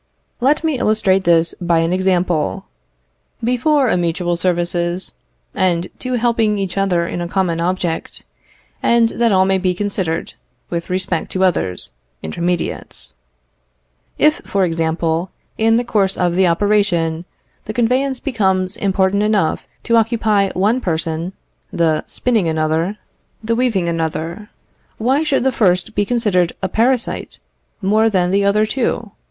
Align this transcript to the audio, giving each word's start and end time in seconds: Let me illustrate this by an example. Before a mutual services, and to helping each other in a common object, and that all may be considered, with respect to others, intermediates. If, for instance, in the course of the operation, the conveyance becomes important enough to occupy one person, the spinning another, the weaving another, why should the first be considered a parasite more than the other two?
Let 0.39 0.63
me 0.63 0.79
illustrate 0.79 1.25
this 1.25 1.53
by 1.61 1.77
an 1.77 1.93
example. 1.93 2.65
Before 3.43 3.87
a 3.87 3.97
mutual 3.97 4.35
services, 4.35 5.13
and 5.53 5.89
to 5.99 6.13
helping 6.13 6.57
each 6.57 6.75
other 6.75 7.05
in 7.05 7.21
a 7.21 7.27
common 7.27 7.61
object, 7.61 8.23
and 8.81 9.09
that 9.09 9.31
all 9.31 9.45
may 9.45 9.59
be 9.59 9.75
considered, 9.75 10.33
with 10.71 10.89
respect 10.89 11.31
to 11.33 11.43
others, 11.43 11.91
intermediates. 12.23 13.13
If, 14.17 14.41
for 14.43 14.65
instance, 14.65 15.27
in 15.59 15.77
the 15.77 15.83
course 15.83 16.17
of 16.17 16.33
the 16.33 16.47
operation, 16.47 17.25
the 17.65 17.73
conveyance 17.73 18.19
becomes 18.19 18.75
important 18.75 19.21
enough 19.21 19.67
to 19.83 19.97
occupy 19.97 20.49
one 20.53 20.81
person, 20.81 21.33
the 21.71 22.03
spinning 22.07 22.47
another, 22.47 22.97
the 23.43 23.55
weaving 23.55 23.87
another, 23.87 24.49
why 24.97 25.21
should 25.21 25.43
the 25.43 25.51
first 25.51 25.93
be 25.93 26.05
considered 26.05 26.53
a 26.63 26.67
parasite 26.67 27.37
more 27.83 28.09
than 28.09 28.31
the 28.31 28.43
other 28.43 28.65
two? 28.65 29.11